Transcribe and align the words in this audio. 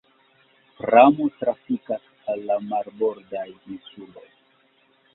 Pramo 0.79 1.27
trafikas 1.43 2.09
al 2.33 2.43
la 2.49 2.59
marbordaj 2.73 3.47
insuloj. 3.55 4.29